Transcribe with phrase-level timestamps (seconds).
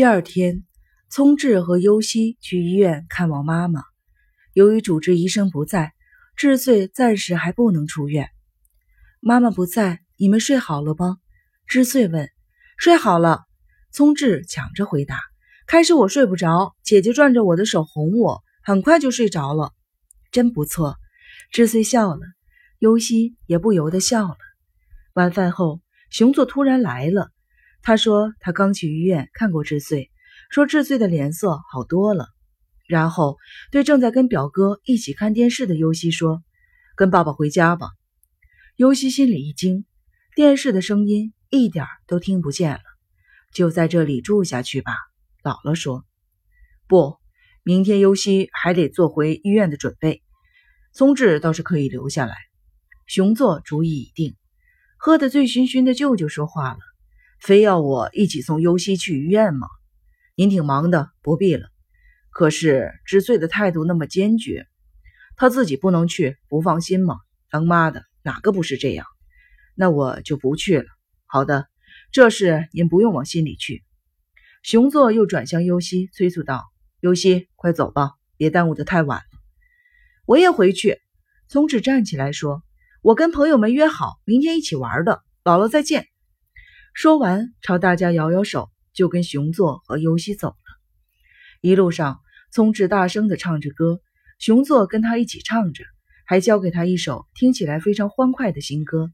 [0.00, 0.64] 第二天，
[1.10, 3.82] 聪智和优希去医院看望妈妈。
[4.54, 5.92] 由于主治医生不在，
[6.36, 8.30] 智穗暂时还不能出院。
[9.20, 11.18] 妈妈不在，你们睡好了吗？
[11.66, 12.30] 智穗问。
[12.78, 13.42] 睡好了。
[13.92, 15.20] 聪智抢着回答。
[15.66, 19.74] 开始我睡不着，姐姐攥着我的手哄我，很快就睡着了。
[20.32, 20.96] 真不错。
[21.52, 22.20] 智穗笑了，
[22.78, 24.38] 优希也不由得笑了。
[25.12, 27.30] 晚饭后，熊座突然来了。
[27.82, 30.10] 他说他刚去医院看过智穗，
[30.50, 32.28] 说智穗的脸色好多了。
[32.86, 33.38] 然后
[33.70, 36.42] 对正在跟表哥一起看电视的优希说
[36.96, 37.90] ：“跟爸爸回家吧。”
[38.76, 39.84] 优希心里一惊，
[40.34, 42.80] 电视的声音一点都听不见了。
[43.54, 44.92] 就在这里住下去吧，
[45.42, 46.04] 姥姥说。
[46.88, 47.16] 不，
[47.62, 50.22] 明天优希还得做回医院的准备。
[50.92, 52.34] 松智倒是可以留下来。
[53.06, 54.36] 熊座主意已定，
[54.96, 56.78] 喝得醉醺醺的舅舅说话了。
[57.40, 59.66] 非要我一起送优希去医院吗？
[60.34, 61.68] 您挺忙的，不必了。
[62.30, 64.66] 可是知罪的态度那么坚决，
[65.36, 67.16] 他自己不能去，不放心吗？
[67.50, 69.06] 当妈的哪个不是这样？
[69.74, 70.86] 那我就不去了。
[71.24, 71.66] 好的，
[72.12, 73.82] 这事您不用往心里去。
[74.62, 76.64] 熊座又转向优希，催促道
[77.00, 79.40] ：“优希，快走吧，别耽误得太晚了。”
[80.26, 80.98] 我也回去。
[81.48, 82.62] 聪智站起来说
[83.00, 85.22] ：“我跟朋友们约好，明天一起玩的。
[85.42, 86.06] 姥姥再见。”
[86.92, 90.56] 说完，朝大家摇摇手，就跟熊座和尤西走了。
[91.60, 92.20] 一路上，
[92.52, 94.00] 聪智大声地唱着歌，
[94.38, 95.84] 熊座跟他一起唱着，
[96.26, 99.10] 还教给他一首听起来非常欢快的新歌。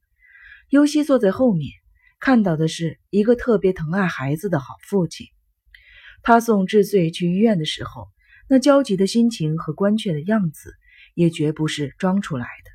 [0.70, 1.70] 尤西坐在后面，
[2.18, 5.26] 看到的是一个特别疼爱孩子的好父亲。
[6.22, 8.08] 他送智穗去医院的时候，
[8.48, 10.72] 那焦急的心情和关切的样子，
[11.14, 12.70] 也绝不是装出来的。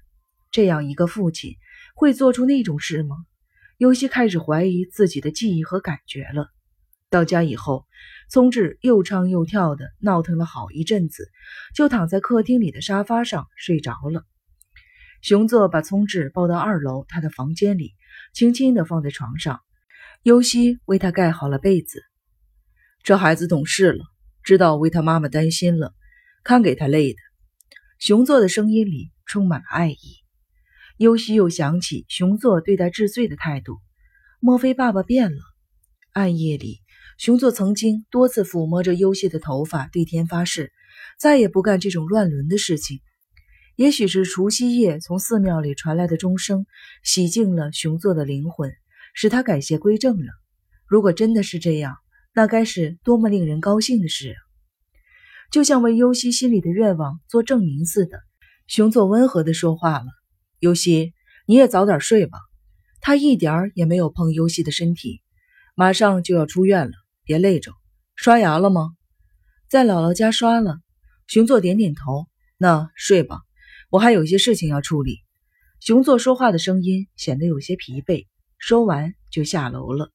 [0.51, 1.55] 这样一个父亲，
[1.95, 3.15] 会做出那种事吗？
[3.81, 6.51] 尤西开始怀疑自己的记忆和感觉了。
[7.09, 7.87] 到家以后，
[8.29, 11.31] 聪智又唱又跳的闹腾了好一阵子，
[11.73, 14.23] 就躺在客厅里的沙发上睡着了。
[15.23, 17.95] 熊座把聪智抱到二楼他的房间里，
[18.35, 19.61] 轻轻地放在床上。
[20.21, 22.03] 尤西为他盖好了被子。
[23.01, 24.05] 这孩子懂事了，
[24.43, 25.95] 知道为他妈妈担心了，
[26.43, 27.17] 看给他累的。
[27.97, 30.20] 熊座的声音里充满了爱意。
[31.01, 33.79] 尤西又想起熊座对待治罪的态度，
[34.39, 35.39] 莫非爸爸变了？
[36.13, 36.77] 暗夜里，
[37.17, 40.71] 熊座曾经多次抚摸着尤西的头发，对天发誓，
[41.19, 42.99] 再也不干这种乱伦的事情。
[43.75, 46.67] 也许是除夕夜从寺庙里传来的钟声
[47.03, 48.71] 洗净了熊座的灵魂，
[49.15, 50.27] 使他改邪归正了。
[50.85, 51.95] 如果真的是这样，
[52.31, 54.37] 那该是多么令人高兴的事啊！
[55.49, 58.19] 就像为尤西心里的愿望做证明似的，
[58.67, 60.05] 熊座温和地说话了。
[60.61, 61.15] 尤西，
[61.47, 62.37] 你也早点睡吧。
[62.99, 65.23] 他一点儿也没有碰尤西的身体。
[65.73, 67.73] 马上就要出院了，别累着。
[68.15, 68.91] 刷牙了吗？
[69.67, 70.77] 在姥姥家刷了。
[71.25, 72.27] 熊座点点头。
[72.57, 73.39] 那睡吧，
[73.89, 75.17] 我还有些事情要处理。
[75.79, 78.27] 熊座说话的声音显得有些疲惫，
[78.59, 80.11] 说完就下楼了。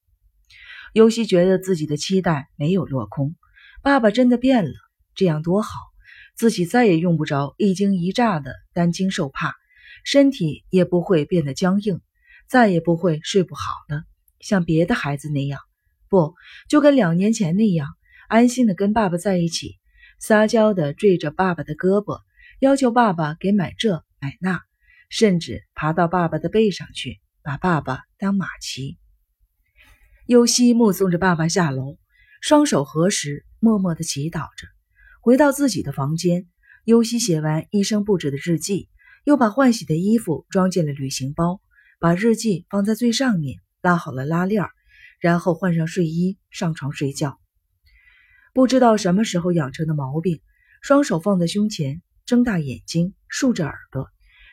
[0.92, 3.34] 尤西觉得自己的期待没有落空，
[3.82, 4.74] 爸爸真的变了，
[5.16, 5.70] 这样多好，
[6.36, 9.52] 自己再也用不着一惊一乍的担惊受怕。
[10.06, 12.00] 身体也不会变得僵硬，
[12.48, 14.04] 再也不会睡不好了，
[14.38, 15.58] 像别的孩子那样，
[16.08, 16.32] 不
[16.68, 17.88] 就跟两年前那样，
[18.28, 19.80] 安心的跟爸爸在一起，
[20.20, 22.20] 撒娇的坠着爸爸的胳膊，
[22.60, 24.62] 要求爸爸给买这买那，
[25.10, 28.98] 甚至爬到爸爸的背上去，把爸爸当马骑。
[30.26, 31.98] 尤西目送着爸爸下楼，
[32.40, 34.68] 双手合十，默默的祈祷着。
[35.20, 36.46] 回到自己的房间，
[36.84, 38.88] 尤西写完医生布置的日记。
[39.26, 41.60] 又把换洗的衣服装进了旅行包，
[41.98, 44.68] 把日记放在最上面，拉好了拉链，
[45.18, 47.36] 然后换上睡衣上床睡觉。
[48.54, 50.40] 不知道什么时候养成的毛病，
[50.80, 54.08] 双手放在胸前，睁大眼睛，竖着耳朵，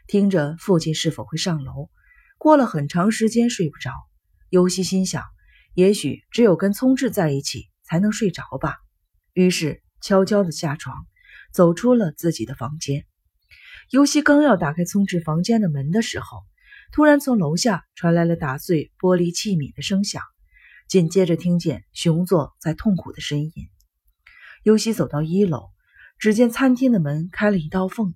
[0.07, 1.91] 听着父亲是否会上楼。
[2.39, 3.91] 过了很长时间睡不着，
[4.49, 5.21] 尤西心想，
[5.75, 8.77] 也许只有跟聪智在一起才能睡着吧。
[9.33, 11.05] 于是悄悄地下床，
[11.51, 13.05] 走出了自己的房间。
[13.93, 16.39] 尤西刚要打开聪智房间的门的时候，
[16.91, 20.23] 突然从楼下传来了打碎玻璃器皿的声响，
[20.87, 23.53] 紧接着听见熊座在痛苦的呻吟。
[24.63, 25.69] 尤西走到一楼，
[26.17, 28.15] 只见餐厅的门开了一道缝，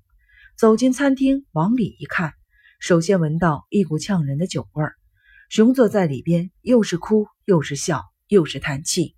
[0.57, 2.33] 走进餐厅，往里一看，
[2.79, 4.95] 首先闻到一股呛人的酒味儿。
[5.49, 9.15] 熊座在里边又是哭又是笑又是叹气。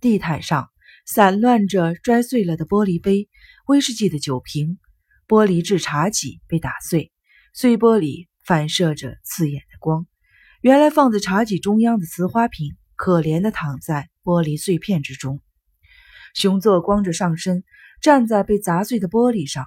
[0.00, 0.70] 地毯上
[1.06, 3.28] 散乱着摔碎了的玻璃杯、
[3.68, 4.80] 威士忌的酒瓶。
[5.32, 7.10] 玻璃制茶几被打碎，
[7.54, 10.06] 碎玻璃反射着刺眼的光。
[10.60, 15.40] 原来放在茶几中央的瓷花瓶，可怜的躺在玻璃碎片之中。
[16.34, 17.64] 熊座光着上身
[18.02, 19.64] 站在被砸碎的玻璃上，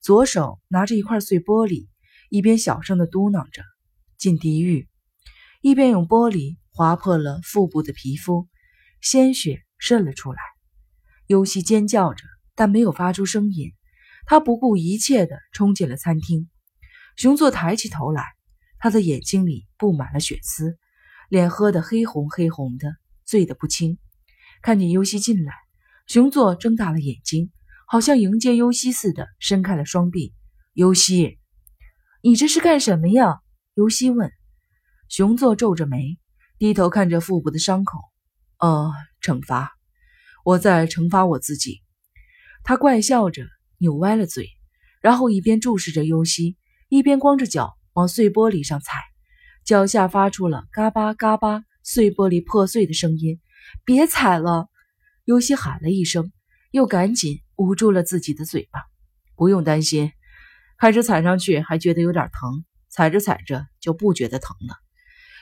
[0.00, 1.88] 左手拿着一块碎玻璃，
[2.30, 3.64] 一边小声的嘟囔着
[4.18, 4.86] “进地狱”，
[5.62, 8.46] 一边用玻璃划破了腹部的皮肤，
[9.00, 10.38] 鲜血渗了出来。
[11.26, 12.22] 尤西尖叫着，
[12.54, 13.72] 但没有发出声音。
[14.30, 16.50] 他不顾一切地冲进了餐厅。
[17.16, 18.22] 熊座抬起头来，
[18.78, 20.76] 他的眼睛里布满了血丝，
[21.30, 22.94] 脸喝得黑红黑红的，
[23.24, 23.96] 醉得不轻。
[24.60, 25.54] 看见尤西进来。
[26.06, 27.50] 熊座睁大了眼睛，
[27.86, 30.34] 好像迎接尤西似的，伸开了双臂。
[30.74, 31.38] 尤西，
[32.22, 33.40] 你这是干什么呀？
[33.72, 34.30] 尤西问。
[35.08, 36.18] 熊座皱着眉，
[36.58, 37.98] 低头看着腹部的伤口。
[38.58, 38.92] 呃，
[39.22, 39.72] 惩罚，
[40.44, 41.82] 我在惩罚我自己。
[42.62, 43.46] 他怪笑着，
[43.78, 44.48] 扭歪了嘴，
[45.00, 46.56] 然后一边注视着尤西，
[46.88, 48.92] 一边光着脚往碎玻璃上踩，
[49.64, 53.40] 脚下发出了嘎巴嘎巴碎玻璃破碎的声音。
[53.84, 54.68] 别踩了！
[55.24, 56.32] 尤西喊了一声，
[56.70, 58.80] 又赶紧捂住了自己的嘴巴。
[59.36, 60.12] 不用担心，
[60.78, 64.74] 开始踩上去还觉得有点疼，踩着踩着就不觉得疼了。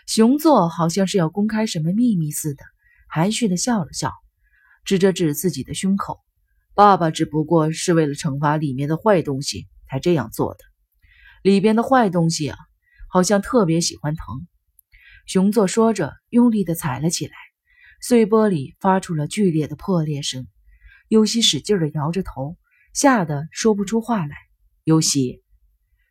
[0.06, 2.64] 熊座好像是要公开什么秘密似的，
[3.08, 4.12] 含蓄的笑了笑，
[4.84, 6.18] 指着指自己的胸口。
[6.76, 10.58] 爸爸只不过是为了惩罚里面的坏东西才这样做的。
[11.42, 12.58] 里边的坏东西啊，
[13.08, 14.46] 好像特别喜欢疼。
[15.26, 17.32] 熊座说着，用力的踩了起来。
[18.02, 20.46] 碎玻璃发出了剧烈的破裂声，
[21.08, 22.58] 尤西使劲地摇着头，
[22.92, 24.36] 吓得说不出话来。
[24.84, 25.42] 尤西，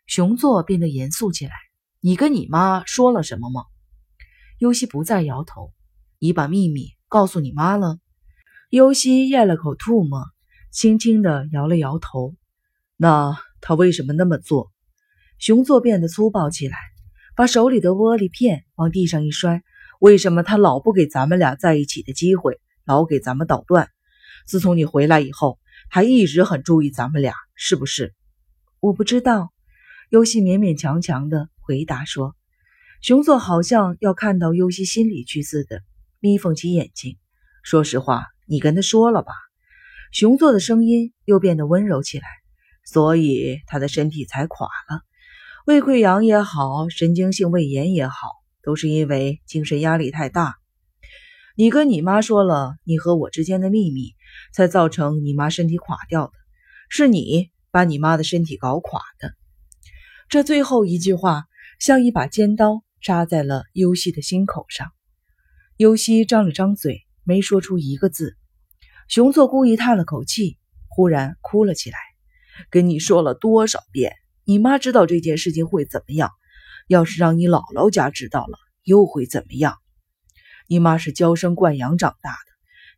[0.07, 1.53] 熊座变得严肃起来
[2.01, 3.65] ：“你跟你妈说了什么吗？”
[4.57, 5.71] 尤西不再摇头
[6.17, 7.99] ：“你把秘密告诉你妈了？”
[8.71, 10.25] 尤西咽了口吐沫，
[10.75, 12.35] 轻轻地摇了摇头。
[12.97, 14.73] 那他为什么那么做？
[15.39, 16.75] 熊座变得粗暴起来，
[17.33, 19.63] 把手里的玻璃片往地上一摔。
[20.01, 23.87] 为什么他老不给咱们俩在一起的机会，老给咱们捣乱？
[24.45, 28.13] 自从你回来以后，还一直很注意咱们俩，是不是？
[28.81, 29.53] 我不知道。
[30.09, 32.35] 尤西勉勉强强的回答说。
[33.01, 35.83] 熊座好像要看到尤西心里去似的，
[36.19, 37.17] 眯缝起眼睛。
[37.63, 39.31] 说实话，你跟他说了吧？
[40.15, 42.25] 熊座的声音又变得温柔起来。
[42.85, 45.01] 所以他的身体才垮了，
[45.65, 48.15] 胃溃疡也好，神经性胃炎也好。
[48.63, 50.55] 都是因为精神压力太大，
[51.57, 54.13] 你跟你妈说了你和我之间的秘密，
[54.53, 56.31] 才造成你妈身体垮掉的。
[56.87, 59.33] 是你把你妈的身体搞垮的。
[60.29, 61.43] 这最后一句话
[61.77, 64.87] 像一把尖刀扎在了尤西的心口上。
[65.75, 68.37] 尤西张了张嘴，没说出一个字。
[69.07, 70.57] 熊作故意叹了口气，
[70.87, 71.97] 忽然哭了起来。
[72.71, 74.15] 跟你说了多少遍，
[74.45, 76.31] 你妈知道这件事情会怎么样？
[76.87, 79.77] 要是让你姥姥家知道了，又会怎么样？
[80.67, 82.37] 你妈是娇生惯养长大的，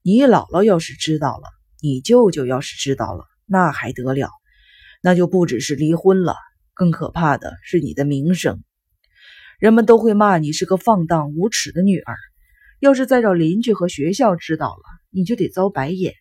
[0.01, 1.43] 你姥姥要是知道了，
[1.81, 4.29] 你舅舅要是知道了，那还得了？
[5.03, 6.37] 那就不只是离婚了，
[6.73, 8.63] 更可怕的是你的名声。
[9.59, 12.15] 人们都会骂你是个放荡无耻的女儿。
[12.79, 16.13] 要是再让邻居和学校知道了，你就得遭白眼。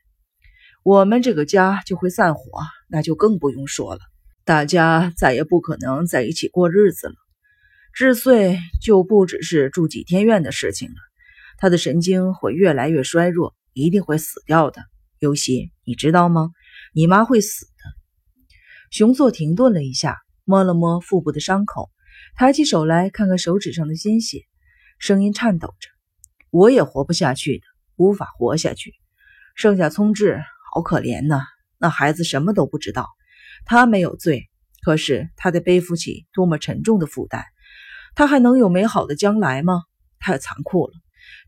[0.83, 2.43] 我们这个家就会散伙，
[2.88, 4.00] 那就更不用说了。
[4.44, 7.15] 大家再也不可能在一起过日子了。
[7.93, 10.94] 智穗就不只是住几天院的事情了，
[11.59, 14.83] 他的神经会越来越衰弱，一定会死掉的。
[15.19, 16.50] 尤西，你知道吗？
[16.93, 17.73] 你妈会死的。
[18.90, 21.90] 熊座停顿了一下，摸了摸腹部的伤口，
[22.37, 24.43] 抬起手来看看手指上的鲜血，
[24.99, 25.88] 声音颤抖着
[26.52, 27.64] ：“我也活不下去的，
[27.97, 28.95] 无法活下去。
[29.55, 31.43] 剩下聪智，好可怜呐，
[31.79, 33.09] 那孩子什么都不知道，
[33.65, 34.49] 他没有罪，
[34.83, 37.45] 可是他得背负起多么沉重的负担。”
[38.15, 39.83] 他还能有美好的将来吗？
[40.19, 40.95] 太残酷了，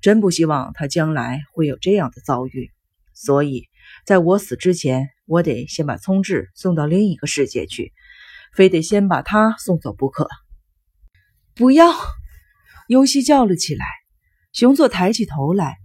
[0.02, 2.71] 真不希望他将来会有这样的遭遇。
[3.14, 3.71] 所以，
[4.05, 7.95] 在我死之前，我得先把聪智送到另一个世界去，
[8.52, 10.28] 非得先把他送走不可。
[11.55, 11.90] 不要！
[12.87, 13.87] 尤西叫了起来。
[14.52, 15.78] 熊座抬起头来，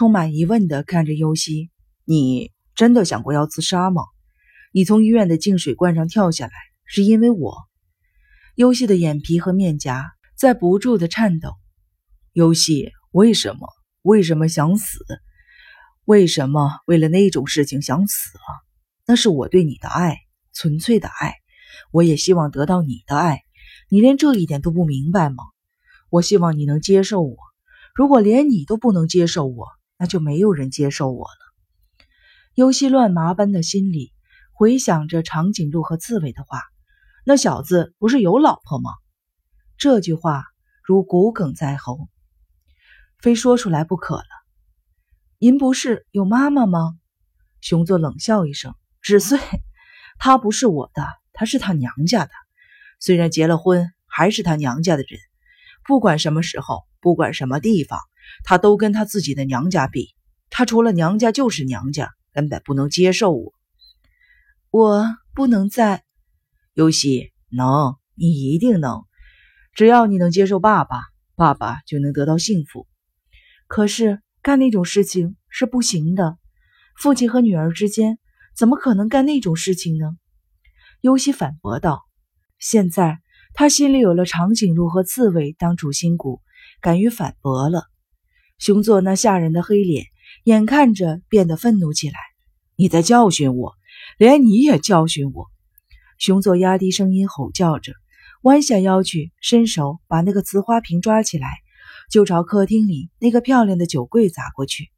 [0.00, 1.68] 充满疑问地看着尤西
[2.08, 4.02] ：“你真的想过要自杀吗？
[4.72, 6.52] 你从医院的净水罐上跳下来，
[6.86, 7.54] 是因为我？”
[8.56, 10.10] 尤西的眼皮和面颊。
[10.38, 11.50] 在不住的颤抖，
[12.32, 13.68] 游戏为什么？
[14.00, 15.04] 为什么想死？
[16.06, 18.48] 为什么为了那种事情想死啊？
[19.06, 20.16] 那是我对你的爱，
[20.54, 21.34] 纯粹的爱。
[21.92, 23.42] 我也希望得到你的爱。
[23.90, 25.44] 你连这一点都不明白吗？
[26.08, 27.36] 我希望你能接受我。
[27.94, 29.66] 如果连你都不能接受我，
[30.00, 32.14] 那就没有人接受我了。
[32.54, 34.14] 忧心乱麻般的心里
[34.52, 36.62] 回想着长颈鹿和刺猬的话，
[37.26, 38.90] 那小子不是有老婆吗？
[39.76, 40.44] 这句话
[40.82, 42.08] 如骨鲠在喉，
[43.18, 44.24] 非说出来不可了。
[45.38, 46.98] 您不是有妈妈吗？
[47.60, 49.38] 熊座冷笑一声：“纸碎，
[50.18, 52.30] 她不是我的，她是她娘家的。
[53.00, 55.20] 虽然结了婚，还是她娘家的人。
[55.84, 58.00] 不管什么时候，不管什么地方，
[58.44, 60.14] 她都跟她自己的娘家比。
[60.50, 63.52] 她除了娘家就是娘家，根本不能接受我。
[64.70, 66.04] 我不能再……
[66.74, 69.02] 尤西，能，你一定能。
[69.74, 71.02] 只要你能接受爸爸，
[71.36, 72.86] 爸爸就能得到幸福。
[73.66, 76.36] 可是干那种事情是不行的。”
[76.96, 78.18] 父亲和女儿之间
[78.54, 80.16] 怎么可能干那种事情呢？
[81.00, 82.02] 尤西反驳道。
[82.58, 83.20] 现在
[83.54, 86.42] 他心里有了长颈鹿和刺猬当主心骨，
[86.82, 87.84] 敢于反驳了。
[88.60, 90.04] 熊座那吓人的黑脸
[90.44, 92.18] 眼看着变得愤怒起来。
[92.76, 93.72] 你在教训我，
[94.18, 95.46] 连你也教训我！
[96.18, 97.94] 熊座压低声音吼叫着，
[98.42, 101.48] 弯下腰去，伸手把那个瓷花瓶抓起来，
[102.10, 104.90] 就朝客厅里那个漂亮的酒柜砸过去。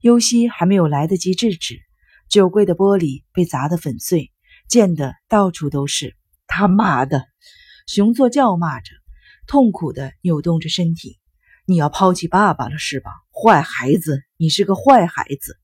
[0.00, 1.80] 尤西还没有来得及制止，
[2.28, 4.30] 酒柜的玻璃被砸得粉碎，
[4.68, 6.14] 溅得到处都是。
[6.46, 7.24] 他妈的！
[7.88, 8.92] 熊座叫骂着，
[9.48, 11.18] 痛苦地扭动着身体。
[11.68, 13.10] 你要抛弃爸爸了是吧？
[13.32, 15.58] 坏孩子，你是个坏孩子！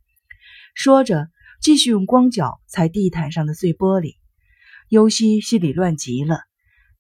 [0.75, 1.29] 说着，
[1.61, 4.17] 继续用光脚踩地毯上的碎玻璃。
[4.89, 6.41] 尤西心里乱极了，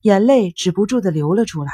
[0.02, 1.73] 眼泪止不住的流了出来。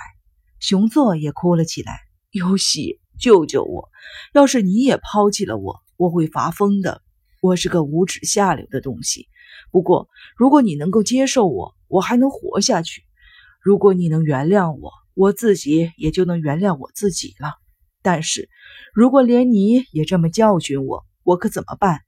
[0.58, 2.00] 熊座也哭了起来。
[2.30, 2.98] 尤西。
[3.20, 3.88] 救救我！
[4.32, 7.02] 要是你也抛弃了我，我会发疯的。
[7.42, 9.26] 我是个无耻下流的东西。
[9.72, 13.02] 不过，如果你能够接受我，我还能活下去。
[13.60, 17.54] 如果你能原谅我，我自己也就能原谅我自己了。
[18.02, 18.48] 但是，
[18.94, 22.02] 如果连你也这么教训我，我可怎么办？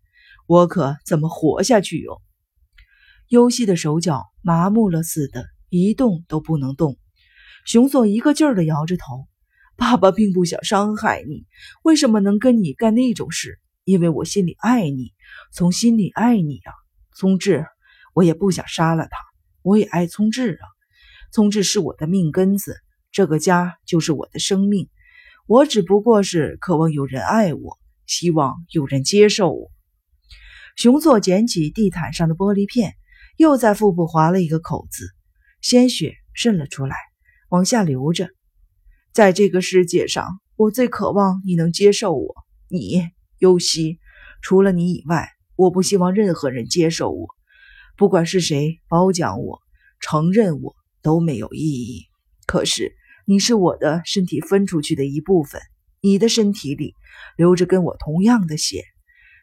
[0.47, 2.23] 我可怎么活下去哟？
[3.27, 6.99] 尤西的手脚麻木了似的，一动都不能动。
[7.67, 9.27] 熊总一个劲儿地摇着头。
[9.77, 11.47] 爸爸并不想伤害你，
[11.83, 13.59] 为什么能跟你干那种事？
[13.83, 15.15] 因为我心里爱你，
[15.53, 16.71] 从心里爱你啊，
[17.17, 17.67] 聪智。
[18.15, 19.19] 我也不想杀了他，
[19.63, 20.65] 我也爱聪智啊。
[21.33, 22.77] 聪智是我的命根子，
[23.13, 24.89] 这个家就是我的生命。
[25.47, 29.71] 我只不过是渴望有人爱我，希望有人接受我。
[30.77, 32.95] 熊座捡起地毯上的玻璃片，
[33.37, 35.09] 又在腹部划了一个口子，
[35.61, 36.97] 鲜血渗了出来，
[37.49, 38.29] 往下流着。
[39.13, 42.35] 在这个世界上，我最渴望你能接受我。
[42.69, 43.99] 你，尤西，
[44.41, 47.29] 除了你以外，我不希望任何人接受我。
[47.97, 49.61] 不管是谁褒奖我、
[49.99, 52.05] 承认我，都没有意义。
[52.47, 52.95] 可是，
[53.31, 55.61] 你是我的身体分出去的一部分，
[56.01, 56.97] 你的身体里
[57.37, 58.83] 流着跟我同样的血。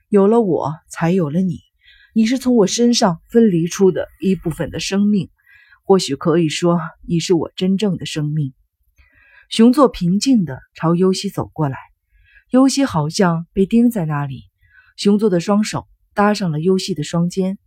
[0.09, 1.59] 有了我，才有了你。
[2.13, 5.29] 你是从我身上分离出的一部分的生命。
[5.85, 8.53] 或许可以说，你是我真正的生命。
[9.47, 11.77] 熊座平静地朝尤西走过来，
[12.49, 14.41] 尤西好像被钉在那里。
[14.97, 17.57] 熊座的双手搭上了尤西的双肩，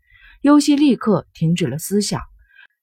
[0.42, 2.20] 尤西立刻停止了思想，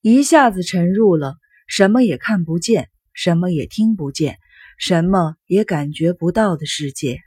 [0.02, 1.36] 一下子沉入了
[1.68, 4.38] 什么也看不见、什么也听不见、
[4.78, 7.27] 什么也感觉不到的世界。